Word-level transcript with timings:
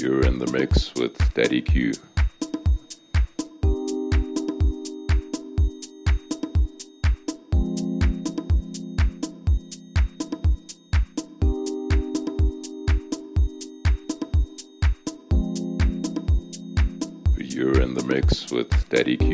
You're 0.00 0.22
in 0.22 0.38
the 0.38 0.50
mix 0.50 0.94
with 0.94 1.34
Daddy 1.34 1.60
Q. 1.60 1.92
You're 17.36 17.82
in 17.82 17.92
the 17.92 18.04
mix 18.06 18.50
with 18.50 18.88
Daddy 18.88 19.18
Q. 19.18 19.29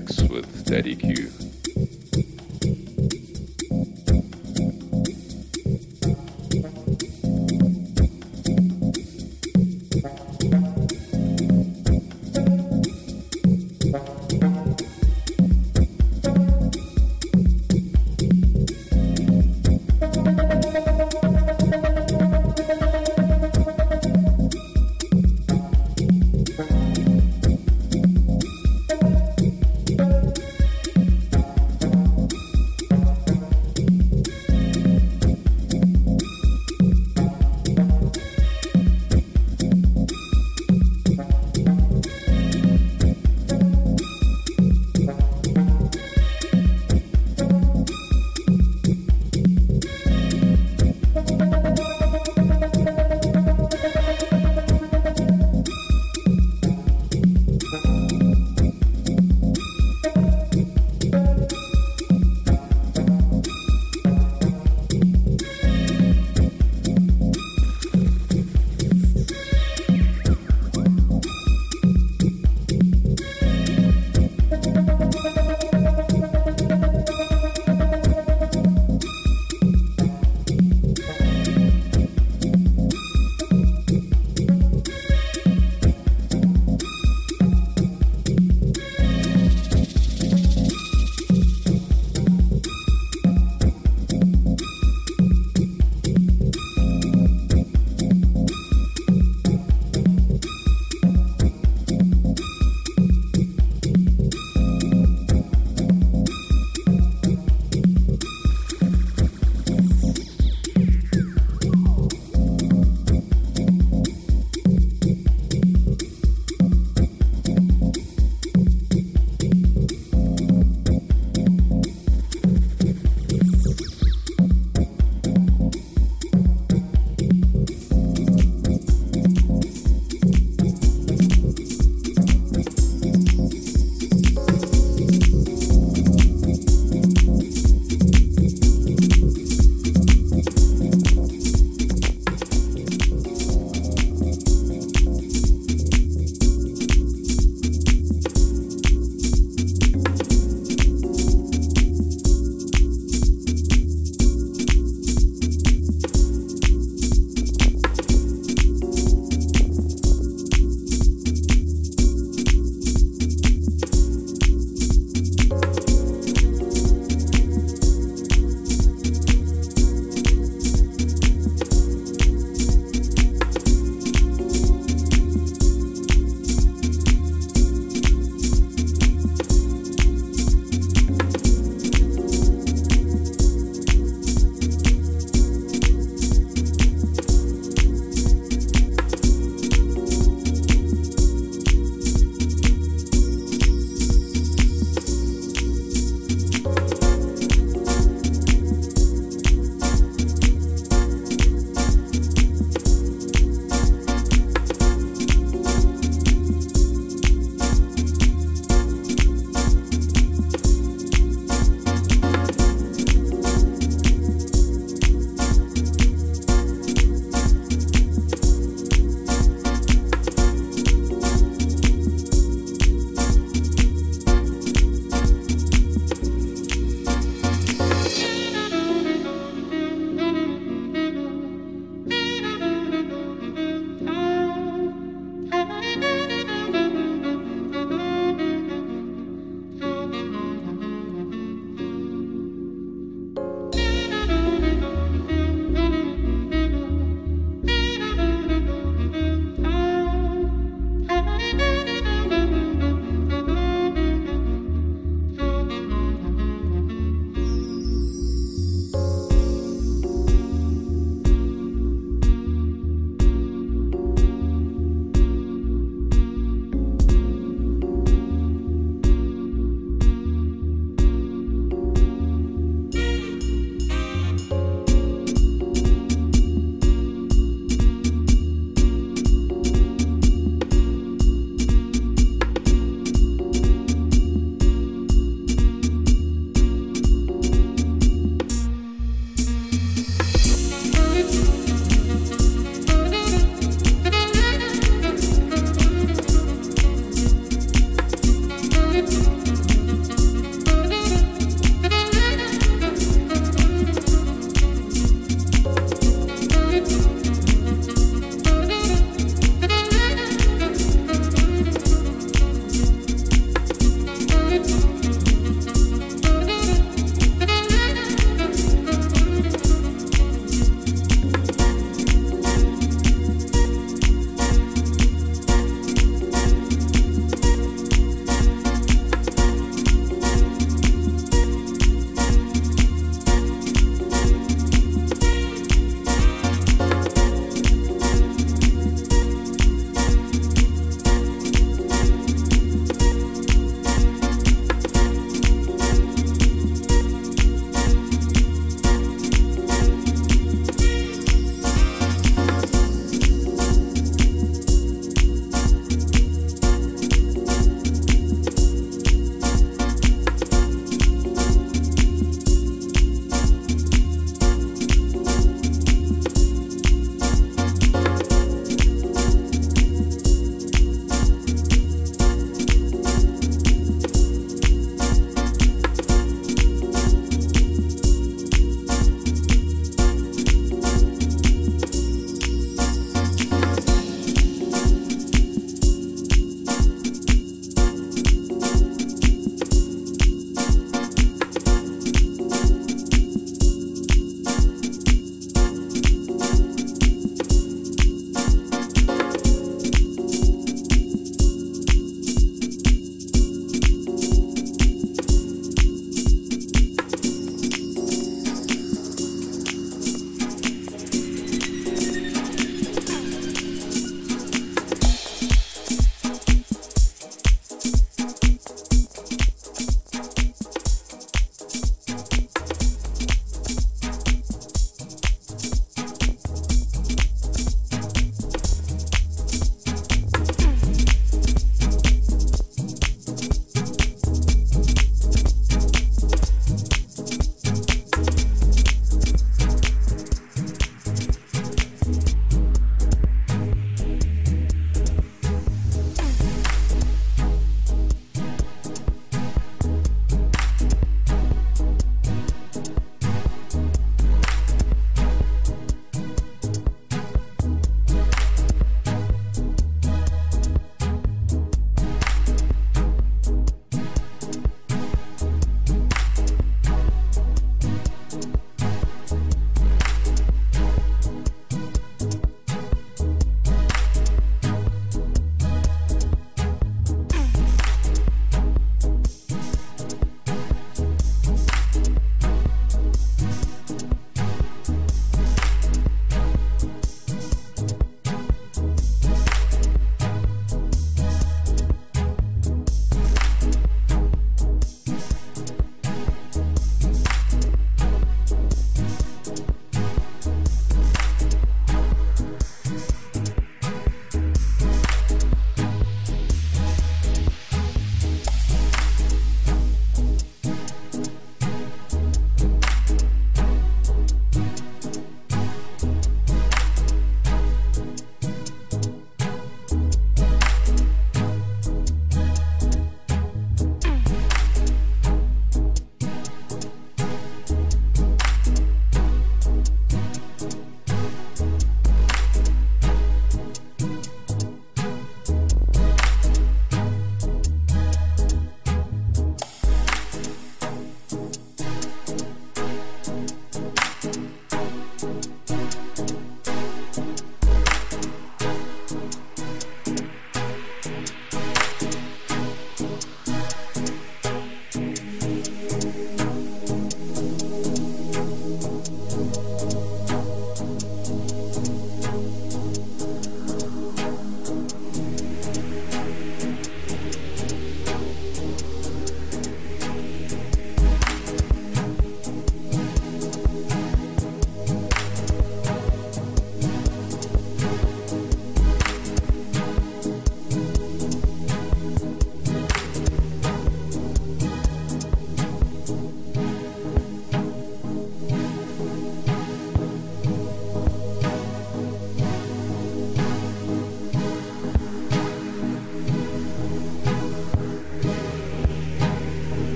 mix 0.00 0.22
with 0.24 0.66
Daddy 0.66 0.94
Q. 0.94 1.45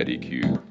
Daddy 0.00 0.16
Q. 0.16 0.69